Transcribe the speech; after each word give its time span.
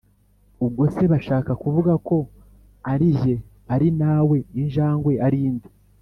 ubwo 0.65 0.83
se 0.95 1.03
bashaka 1.13 1.51
kuvuga 1.63 1.93
ko 2.07 2.17
ari 2.91 3.07
jye 3.19 3.35
ari 3.73 3.87
nawe 3.99 4.37
injangwe 4.59 5.13
ari 5.27 5.39
nde? 5.55 5.69